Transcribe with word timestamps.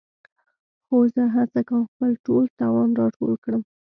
خو 0.85 0.97
زه 1.13 1.23
هڅه 1.35 1.59
کوم 1.67 1.83
خپل 1.91 2.11
ټول 2.25 2.43
توان 2.59 2.89
راټول 3.01 3.33
کړم. 3.43 3.61